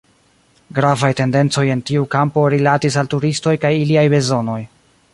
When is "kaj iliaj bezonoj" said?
3.67-4.61